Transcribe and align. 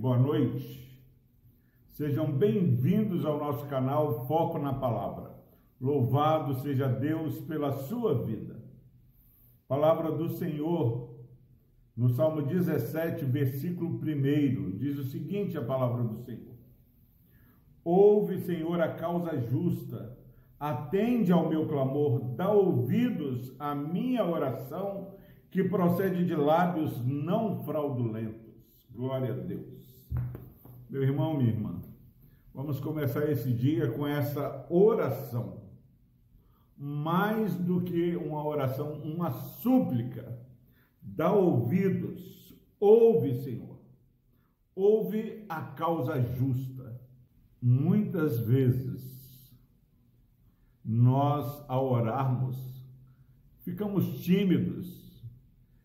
boa 0.00 0.16
noite. 0.16 0.98
Sejam 1.90 2.32
bem-vindos 2.32 3.26
ao 3.26 3.38
nosso 3.38 3.66
canal 3.66 4.26
Foco 4.26 4.58
na 4.58 4.72
Palavra. 4.72 5.30
Louvado 5.78 6.54
seja 6.54 6.88
Deus 6.88 7.38
pela 7.40 7.70
sua 7.70 8.24
vida. 8.24 8.64
Palavra 9.68 10.10
do 10.10 10.30
Senhor, 10.30 11.14
no 11.94 12.08
Salmo 12.08 12.40
17, 12.40 13.26
versículo 13.26 14.00
1, 14.00 14.78
diz 14.78 14.98
o 14.98 15.04
seguinte: 15.04 15.58
a 15.58 15.62
palavra 15.62 16.02
do 16.02 16.16
Senhor. 16.24 16.54
Ouve, 17.84 18.38
Senhor, 18.38 18.80
a 18.80 18.94
causa 18.94 19.38
justa, 19.38 20.16
atende 20.58 21.30
ao 21.30 21.46
meu 21.46 21.68
clamor, 21.68 22.20
dá 22.36 22.50
ouvidos 22.50 23.54
à 23.58 23.74
minha 23.74 24.24
oração, 24.24 25.14
que 25.50 25.62
procede 25.62 26.24
de 26.24 26.34
lábios 26.34 27.04
não 27.04 27.62
fraudulentos. 27.64 28.48
Glória 28.90 29.34
a 29.34 29.36
Deus. 29.36 29.79
Meu 30.90 31.04
irmão, 31.04 31.36
minha 31.36 31.50
irmã, 31.50 31.80
vamos 32.52 32.80
começar 32.80 33.30
esse 33.30 33.52
dia 33.52 33.92
com 33.92 34.04
essa 34.04 34.66
oração. 34.68 35.62
Mais 36.76 37.54
do 37.54 37.80
que 37.82 38.16
uma 38.16 38.44
oração, 38.44 38.94
uma 38.94 39.30
súplica. 39.30 40.36
Dá 41.00 41.32
ouvidos, 41.32 42.52
ouve, 42.80 43.36
Senhor. 43.36 43.78
Ouve 44.74 45.44
a 45.48 45.62
causa 45.62 46.20
justa. 46.20 47.00
Muitas 47.62 48.40
vezes, 48.40 49.56
nós, 50.84 51.64
ao 51.68 51.88
orarmos, 51.88 52.84
ficamos 53.60 54.24
tímidos 54.24 55.22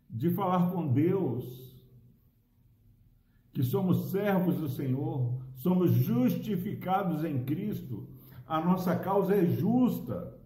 de 0.10 0.32
falar 0.32 0.72
com 0.72 0.92
Deus 0.92 1.75
que 3.56 3.64
somos 3.64 4.12
servos 4.12 4.58
do 4.58 4.68
Senhor, 4.68 5.34
somos 5.54 5.90
justificados 5.92 7.24
em 7.24 7.46
Cristo, 7.46 8.06
a 8.46 8.60
nossa 8.60 8.98
causa 8.98 9.34
é 9.34 9.46
justa, 9.46 10.38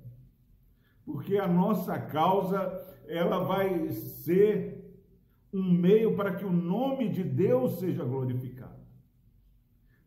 porque 1.03 1.37
a 1.37 1.47
nossa 1.47 1.97
causa 1.97 2.71
ela 3.07 3.39
vai 3.43 3.89
ser 3.89 4.93
um 5.51 5.73
meio 5.73 6.15
para 6.15 6.35
que 6.35 6.45
o 6.45 6.51
nome 6.51 7.09
de 7.09 7.23
Deus 7.23 7.79
seja 7.79 8.05
glorificado. 8.05 8.79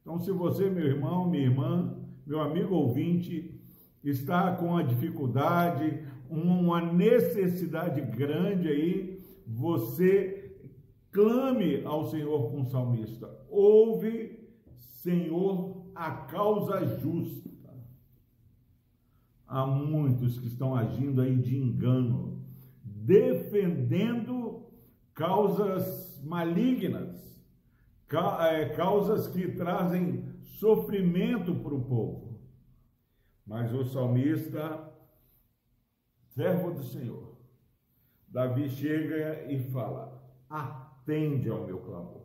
Então, 0.01 0.21
se 0.21 0.31
você, 0.31 0.71
meu 0.71 0.87
irmão, 0.87 1.29
minha 1.29 1.43
irmã, 1.43 1.99
meu 2.25 2.41
amigo 2.41 2.77
ouvinte, 2.77 3.61
está 4.05 4.55
com 4.55 4.77
a 4.77 4.83
dificuldade, 4.85 6.07
uma 6.31 6.81
necessidade 6.81 8.01
grande 8.01 8.69
aí, 8.69 9.21
você 9.45 10.42
Clame 11.13 11.85
ao 11.85 12.07
Senhor 12.07 12.51
com 12.51 12.63
o 12.63 12.65
salmista. 12.65 13.29
Ouve, 13.51 14.49
Senhor, 14.79 15.87
a 15.95 16.11
causa 16.11 16.87
justa. 16.99 17.53
Há 19.47 19.67
muitos 19.67 20.39
que 20.39 20.47
estão 20.47 20.75
agindo 20.75 21.21
aí 21.21 21.37
de 21.37 21.55
engano, 21.55 22.43
defendendo 22.83 24.65
causas 25.13 26.23
malignas, 26.25 27.39
é, 28.41 28.71
causas 28.71 29.27
que 29.27 29.53
trazem 29.53 30.25
sofrimento 30.41 31.55
para 31.57 31.75
o 31.75 31.85
povo. 31.85 32.41
Mas 33.47 33.71
o 33.75 33.85
salmista, 33.85 34.91
servo 36.29 36.71
do 36.71 36.83
Senhor, 36.85 37.37
Davi 38.29 38.71
chega 38.71 39.53
e 39.53 39.59
fala: 39.71 40.23
Ah, 40.49 40.82
atende 41.03 41.51
ao 41.51 41.65
meu 41.67 41.81
clamor. 41.81 42.23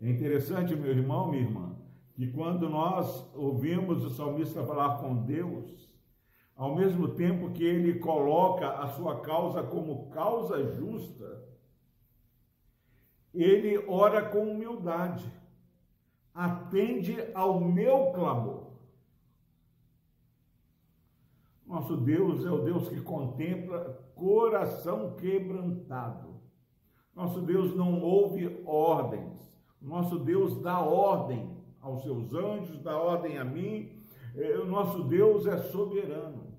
É 0.00 0.10
interessante, 0.10 0.76
meu 0.76 0.90
irmão, 0.90 1.30
minha 1.30 1.42
irmã, 1.42 1.76
que 2.14 2.30
quando 2.30 2.68
nós 2.68 3.34
ouvimos 3.34 4.04
o 4.04 4.10
salmista 4.10 4.64
falar 4.64 4.98
com 4.98 5.24
Deus, 5.24 5.90
ao 6.54 6.76
mesmo 6.76 7.08
tempo 7.14 7.52
que 7.52 7.64
ele 7.64 7.98
coloca 7.98 8.68
a 8.68 8.88
sua 8.88 9.20
causa 9.20 9.62
como 9.62 10.10
causa 10.10 10.62
justa, 10.74 11.42
ele 13.32 13.78
ora 13.88 14.28
com 14.28 14.50
humildade, 14.50 15.24
atende 16.32 17.16
ao 17.34 17.60
meu 17.60 18.12
clamor. 18.12 18.74
Nosso 21.66 21.96
Deus 21.96 22.44
é 22.44 22.50
o 22.50 22.62
Deus 22.62 22.88
que 22.88 23.00
contempla 23.00 24.12
coração 24.14 25.16
quebrantado. 25.16 26.33
Nosso 27.14 27.40
Deus 27.40 27.74
não 27.74 28.00
ouve 28.00 28.60
ordens. 28.64 29.52
Nosso 29.80 30.18
Deus 30.18 30.60
dá 30.60 30.80
ordem 30.80 31.54
aos 31.80 32.02
seus 32.02 32.32
anjos, 32.32 32.80
dá 32.80 32.98
ordem 32.98 33.38
a 33.38 33.44
mim. 33.44 34.02
É, 34.34 34.58
o 34.58 34.66
nosso 34.66 35.04
Deus 35.04 35.46
é 35.46 35.58
soberano. 35.58 36.54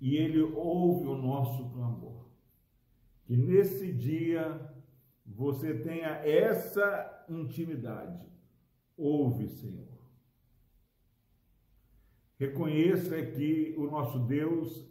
E 0.00 0.16
ele 0.16 0.42
ouve 0.42 1.06
o 1.06 1.16
nosso 1.16 1.70
clamor. 1.70 2.26
Que 3.24 3.36
nesse 3.36 3.92
dia 3.92 4.60
você 5.24 5.74
tenha 5.74 6.08
essa 6.24 7.24
intimidade. 7.28 8.26
Ouve, 8.96 9.48
Senhor. 9.48 9.96
Reconheça 12.38 13.20
que 13.22 13.74
o 13.78 13.90
nosso 13.90 14.18
Deus, 14.20 14.86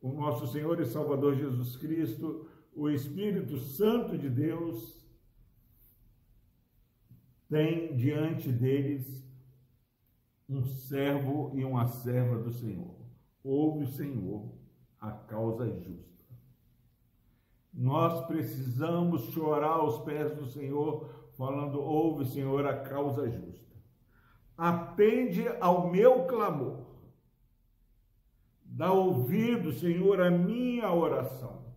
o 0.00 0.12
nosso 0.12 0.46
Senhor 0.46 0.80
e 0.80 0.86
Salvador 0.86 1.34
Jesus 1.34 1.76
Cristo, 1.76 2.48
o 2.74 2.88
Espírito 2.88 3.58
Santo 3.58 4.16
de 4.16 4.28
Deus 4.28 5.00
tem 7.48 7.96
diante 7.96 8.50
deles 8.50 9.28
um 10.48 10.64
servo 10.64 11.52
e 11.54 11.64
uma 11.64 11.86
serva 11.86 12.38
do 12.38 12.50
Senhor. 12.50 12.94
Ouve 13.42 13.84
o 13.84 13.88
Senhor, 13.88 14.52
a 15.00 15.10
causa 15.10 15.68
justa. 15.68 16.10
Nós 17.72 18.26
precisamos 18.26 19.22
chorar 19.32 19.74
aos 19.74 20.04
pés 20.04 20.34
do 20.36 20.46
Senhor, 20.46 21.08
falando: 21.36 21.80
ouve, 21.80 22.24
Senhor, 22.26 22.66
a 22.66 22.80
causa 22.82 23.30
justa. 23.30 23.76
Atende 24.56 25.48
ao 25.60 25.90
meu 25.90 26.26
clamor. 26.26 26.86
Dá 28.64 28.92
ouvido, 28.92 29.72
Senhor, 29.72 30.20
à 30.20 30.30
minha 30.30 30.92
oração. 30.92 31.69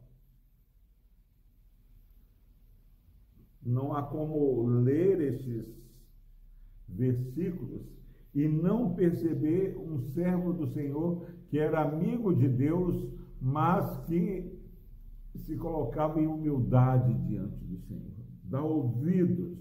Não 3.65 3.95
há 3.95 4.03
como 4.03 4.65
ler 4.65 5.21
esses 5.21 5.65
versículos 6.87 7.81
e 8.33 8.47
não 8.47 8.93
perceber 8.93 9.77
um 9.77 9.99
servo 9.99 10.53
do 10.53 10.67
Senhor 10.67 11.25
que 11.49 11.59
era 11.59 11.81
amigo 11.81 12.33
de 12.33 12.47
Deus, 12.47 13.07
mas 13.39 14.05
que 14.05 14.59
se 15.35 15.55
colocava 15.55 16.19
em 16.19 16.27
humildade 16.27 17.13
diante 17.27 17.63
do 17.63 17.77
Senhor. 17.79 18.11
Dá 18.43 18.61
ouvidos 18.61 19.57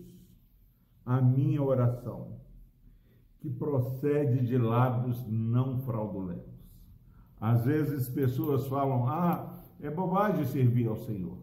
à 1.04 1.20
minha 1.20 1.62
oração, 1.62 2.38
que 3.40 3.50
procede 3.50 4.46
de 4.46 4.56
lábios 4.56 5.24
não 5.28 5.80
fraudulentos. 5.80 6.52
Às 7.40 7.64
vezes 7.64 8.08
pessoas 8.08 8.66
falam: 8.68 9.06
ah, 9.08 9.54
é 9.80 9.90
bobagem 9.90 10.44
servir 10.44 10.86
ao 10.88 10.96
Senhor, 10.96 11.38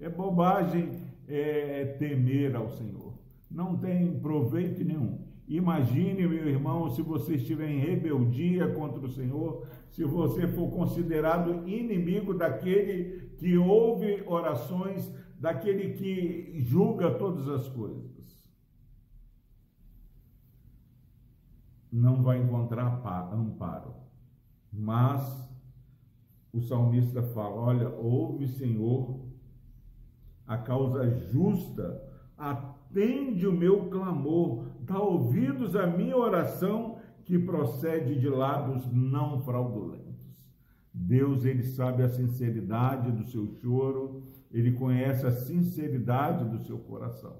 é 0.00 0.08
bobagem 0.08 0.90
é, 1.28 1.84
temer 1.98 2.56
ao 2.56 2.68
Senhor. 2.70 3.12
Não 3.50 3.76
tem 3.76 4.18
proveito 4.18 4.84
nenhum. 4.84 5.26
Imagine, 5.46 6.26
meu 6.26 6.46
irmão, 6.46 6.90
se 6.90 7.00
você 7.00 7.36
estiver 7.36 7.70
em 7.70 7.78
rebeldia 7.78 8.68
contra 8.74 9.00
o 9.00 9.08
Senhor, 9.08 9.66
se 9.90 10.04
você 10.04 10.46
for 10.46 10.70
considerado 10.70 11.66
inimigo 11.66 12.34
daquele 12.34 13.30
que 13.38 13.56
ouve 13.56 14.22
orações, 14.26 15.10
daquele 15.40 15.94
que 15.94 16.60
julga 16.60 17.14
todas 17.14 17.48
as 17.48 17.66
coisas. 17.68 18.18
Não 21.90 22.22
vai 22.22 22.42
encontrar 22.42 23.00
amparo. 23.32 23.94
Mas 24.70 25.48
o 26.52 26.60
salmista 26.60 27.22
fala: 27.22 27.56
Olha, 27.56 27.88
ouve, 27.88 28.46
Senhor, 28.46 29.26
a 30.48 30.56
causa 30.56 31.08
justa, 31.30 32.02
atende 32.36 33.46
o 33.46 33.52
meu 33.52 33.90
clamor, 33.90 34.64
dá 34.80 34.98
ouvidos 34.98 35.76
à 35.76 35.86
minha 35.86 36.16
oração 36.16 36.98
que 37.24 37.38
procede 37.38 38.18
de 38.18 38.28
lábios 38.28 38.90
não 38.90 39.40
fraudulentos. 39.40 40.08
Deus, 40.94 41.44
ele 41.44 41.62
sabe 41.62 42.02
a 42.02 42.08
sinceridade 42.08 43.12
do 43.12 43.24
seu 43.26 43.46
choro, 43.60 44.22
ele 44.50 44.72
conhece 44.72 45.26
a 45.26 45.30
sinceridade 45.30 46.48
do 46.48 46.64
seu 46.64 46.78
coração. 46.78 47.36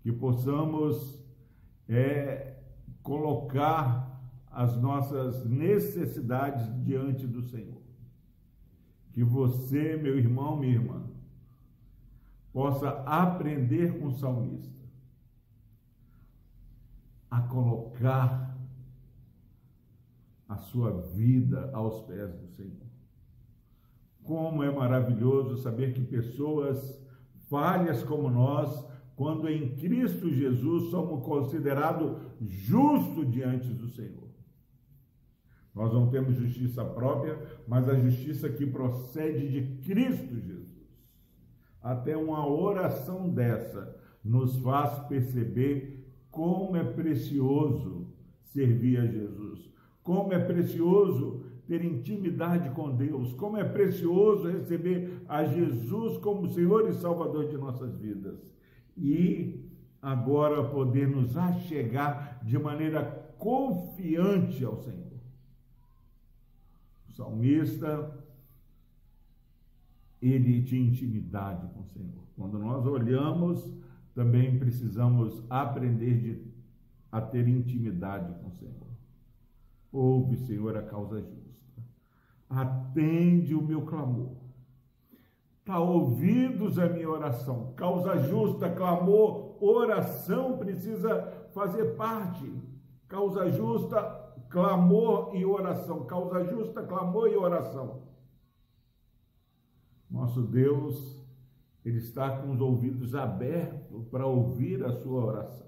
Que 0.00 0.12
possamos 0.12 1.20
é, 1.88 2.54
colocar 3.02 4.08
as 4.50 4.76
nossas 4.76 5.44
necessidades 5.44 6.64
diante 6.84 7.26
do 7.26 7.42
Senhor. 7.42 7.82
Que 9.12 9.24
você, 9.24 9.96
meu 9.96 10.16
irmão, 10.16 10.56
minha 10.56 10.74
irmã, 10.74 11.10
possa 12.52 12.90
aprender 13.06 13.98
com 13.98 14.06
o 14.06 14.12
salmista 14.12 14.80
a 17.30 17.40
colocar 17.42 18.58
a 20.48 20.56
sua 20.56 20.90
vida 21.12 21.70
aos 21.72 22.02
pés 22.02 22.34
do 22.34 22.48
Senhor. 22.48 22.90
Como 24.24 24.64
é 24.64 24.70
maravilhoso 24.70 25.58
saber 25.58 25.94
que 25.94 26.02
pessoas 26.02 27.00
falhas 27.48 28.02
como 28.02 28.28
nós, 28.28 28.84
quando 29.14 29.48
em 29.48 29.76
Cristo 29.76 30.28
Jesus 30.30 30.90
somos 30.90 31.24
considerados 31.24 32.20
justos 32.40 33.30
diante 33.30 33.68
do 33.68 33.88
Senhor. 33.88 34.28
Nós 35.72 35.92
não 35.92 36.10
temos 36.10 36.34
justiça 36.34 36.84
própria, 36.84 37.38
mas 37.66 37.88
a 37.88 37.94
justiça 37.94 38.48
que 38.48 38.66
procede 38.66 39.48
de 39.48 39.84
Cristo 39.84 40.34
Jesus. 40.40 40.79
Até 41.82 42.16
uma 42.16 42.46
oração 42.46 43.28
dessa 43.30 43.96
nos 44.22 44.56
faz 44.58 45.06
perceber 45.06 46.04
como 46.30 46.76
é 46.76 46.84
precioso 46.84 48.06
servir 48.42 48.98
a 48.98 49.06
Jesus, 49.06 49.70
como 50.02 50.32
é 50.32 50.38
precioso 50.38 51.44
ter 51.66 51.84
intimidade 51.84 52.70
com 52.70 52.94
Deus, 52.96 53.32
como 53.34 53.56
é 53.56 53.64
precioso 53.64 54.48
receber 54.48 55.22
a 55.28 55.44
Jesus 55.44 56.18
como 56.18 56.48
Senhor 56.48 56.88
e 56.88 56.94
Salvador 56.94 57.46
de 57.46 57.56
nossas 57.56 57.96
vidas. 57.96 58.52
E 58.96 59.70
agora 60.02 60.64
poder 60.64 61.08
nos 61.08 61.36
achegar 61.36 62.40
de 62.42 62.58
maneira 62.58 63.04
confiante 63.38 64.64
ao 64.64 64.76
Senhor. 64.76 65.10
Salmista, 67.10 68.18
ele 70.20 70.62
tinha 70.62 70.88
intimidade 70.88 71.66
com 71.68 71.80
o 71.80 71.86
Senhor. 71.86 72.24
Quando 72.36 72.58
nós 72.58 72.86
olhamos, 72.86 73.72
também 74.14 74.58
precisamos 74.58 75.42
aprender 75.48 76.18
de, 76.20 76.52
a 77.10 77.20
ter 77.20 77.48
intimidade 77.48 78.32
com 78.40 78.48
o 78.48 78.52
Senhor. 78.52 78.86
Ouve, 79.92 80.36
Senhor, 80.36 80.76
a 80.76 80.82
causa 80.82 81.20
justa. 81.20 81.50
Atende 82.48 83.54
o 83.54 83.62
meu 83.62 83.82
clamor. 83.82 84.36
Está 85.60 85.78
ouvidos 85.78 86.78
a 86.78 86.88
minha 86.88 87.08
oração. 87.08 87.72
Causa 87.76 88.18
justa, 88.28 88.70
clamor, 88.70 89.56
oração 89.62 90.58
precisa 90.58 91.48
fazer 91.54 91.96
parte. 91.96 92.50
Causa 93.08 93.50
justa, 93.50 94.02
clamor 94.48 95.34
e 95.34 95.44
oração, 95.44 96.04
causa 96.06 96.44
justa, 96.44 96.82
clamor 96.82 97.28
e 97.28 97.36
oração. 97.36 98.09
Nosso 100.10 100.42
Deus, 100.42 101.24
Ele 101.84 101.98
está 101.98 102.38
com 102.38 102.52
os 102.52 102.60
ouvidos 102.60 103.14
abertos 103.14 104.04
para 104.06 104.26
ouvir 104.26 104.84
a 104.84 104.92
sua 104.92 105.24
oração. 105.24 105.66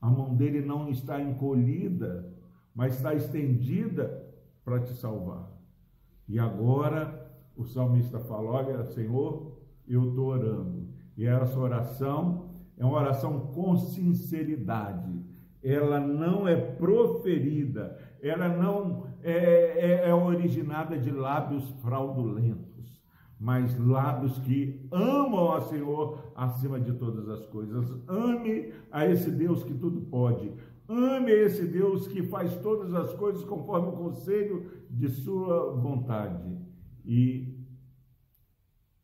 A 0.00 0.10
mão 0.10 0.34
dele 0.34 0.60
não 0.60 0.88
está 0.88 1.20
encolhida, 1.20 2.32
mas 2.74 2.94
está 2.96 3.14
estendida 3.14 4.26
para 4.64 4.80
te 4.80 4.92
salvar. 4.94 5.50
E 6.28 6.38
agora 6.38 7.30
o 7.56 7.64
salmista 7.64 8.18
fala: 8.20 8.50
Olha, 8.50 8.84
Senhor, 8.84 9.58
eu 9.86 10.08
estou 10.08 10.26
orando. 10.26 10.88
E 11.16 11.26
essa 11.26 11.58
oração 11.58 12.50
é 12.76 12.84
uma 12.84 12.96
oração 12.96 13.52
com 13.52 13.76
sinceridade 13.76 15.24
ela 15.66 15.98
não 15.98 16.46
é 16.46 16.54
proferida, 16.54 17.98
ela 18.22 18.48
não 18.48 19.08
é, 19.20 19.32
é, 19.32 20.08
é 20.08 20.14
originada 20.14 20.96
de 20.96 21.10
lábios 21.10 21.68
fraudulentos, 21.82 22.95
mas 23.38 23.78
lábios 23.78 24.38
que 24.38 24.86
amam 24.90 25.52
a 25.52 25.60
Senhor 25.62 26.32
acima 26.34 26.80
de 26.80 26.92
todas 26.94 27.28
as 27.28 27.46
coisas. 27.46 27.90
Ame 28.08 28.72
a 28.90 29.06
esse 29.06 29.30
Deus 29.30 29.62
que 29.62 29.74
tudo 29.74 30.00
pode. 30.02 30.52
Ame 30.88 31.32
esse 31.32 31.66
Deus 31.66 32.06
que 32.06 32.22
faz 32.22 32.56
todas 32.58 32.94
as 32.94 33.12
coisas 33.12 33.44
conforme 33.44 33.88
o 33.88 33.92
conselho 33.92 34.70
de 34.88 35.08
sua 35.08 35.74
vontade. 35.74 36.56
E 37.04 37.56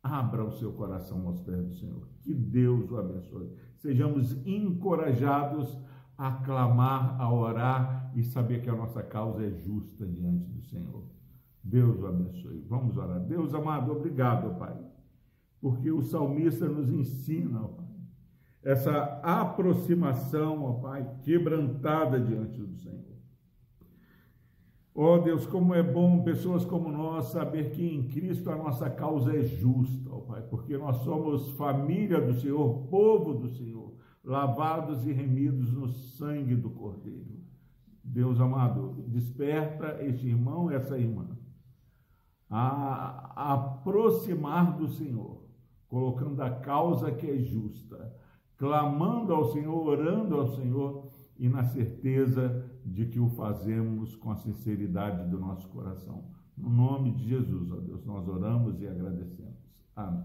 abra 0.01 0.43
o 0.43 0.51
seu 0.51 0.71
coração 0.73 1.27
aos 1.27 1.39
pés 1.41 1.65
do 1.65 1.73
Senhor. 1.73 2.07
Que 2.21 2.33
Deus 2.33 2.89
o 2.89 2.97
abençoe. 2.97 3.51
Sejamos 3.77 4.33
encorajados 4.45 5.77
a 6.17 6.31
clamar, 6.31 7.19
a 7.19 7.31
orar 7.31 8.11
e 8.15 8.23
saber 8.23 8.61
que 8.61 8.69
a 8.69 8.75
nossa 8.75 9.03
causa 9.03 9.45
é 9.45 9.51
justa 9.51 10.05
diante 10.05 10.45
do 10.45 10.61
Senhor. 10.61 11.03
Deus 11.63 11.99
o 11.99 12.07
abençoe. 12.07 12.65
Vamos 12.67 12.97
orar. 12.97 13.19
Deus 13.21 13.53
amado, 13.53 13.91
obrigado, 13.91 14.57
Pai, 14.57 14.77
porque 15.61 15.91
o 15.91 16.01
salmista 16.01 16.67
nos 16.67 16.89
ensina, 16.89 17.63
ó 17.63 17.67
Pai, 17.67 17.85
essa 18.61 19.21
aproximação, 19.23 20.63
ó 20.63 20.73
Pai, 20.73 21.09
quebrantada 21.23 22.19
diante 22.19 22.61
do 22.61 22.75
Senhor. 22.75 23.13
Ó 24.95 25.15
oh, 25.15 25.19
Deus, 25.19 25.47
como 25.47 25.73
é 25.73 25.81
bom 25.81 26.21
pessoas 26.23 26.63
como 26.63 26.91
nós 26.91 27.25
saber 27.27 27.71
que 27.71 27.83
em 27.83 28.07
Cristo 28.09 28.51
a 28.51 28.55
nossa 28.55 28.89
causa 28.91 29.35
é 29.35 29.41
justa, 29.41 30.09
ó 30.11 30.19
Pai, 30.19 30.41
porque 30.43 30.77
nós 30.77 30.97
somos 30.97 31.49
família 31.51 32.21
do 32.21 32.33
Senhor, 32.35 32.87
povo 32.89 33.33
do 33.33 33.49
Senhor 33.49 33.93
lavados 34.23 35.05
e 35.05 35.11
remidos 35.11 35.71
no 35.73 35.89
sangue 35.89 36.55
do 36.55 36.69
Cordeiro. 36.69 37.41
Deus 38.03 38.39
amado, 38.39 39.03
desperta 39.07 40.03
este 40.03 40.27
irmão, 40.27 40.71
essa 40.71 40.97
irmã, 40.97 41.27
a 42.55 43.53
aproximar 43.53 44.77
do 44.77 44.87
Senhor, 44.87 45.43
colocando 45.87 46.41
a 46.41 46.51
causa 46.51 47.11
que 47.11 47.27
é 47.27 47.37
justa, 47.39 48.15
clamando 48.57 49.33
ao 49.33 49.45
Senhor, 49.45 49.87
orando 49.87 50.35
ao 50.35 50.47
Senhor 50.47 51.09
e 51.37 51.49
na 51.49 51.63
certeza 51.63 52.69
de 52.85 53.07
que 53.07 53.19
o 53.19 53.29
fazemos 53.29 54.15
com 54.15 54.29
a 54.31 54.35
sinceridade 54.35 55.27
do 55.29 55.39
nosso 55.39 55.67
coração. 55.69 56.25
No 56.55 56.69
nome 56.69 57.11
de 57.11 57.27
Jesus, 57.27 57.71
ó 57.71 57.77
Deus, 57.77 58.05
nós 58.05 58.27
oramos 58.27 58.79
e 58.79 58.87
agradecemos. 58.87 59.57
Amém. 59.95 60.23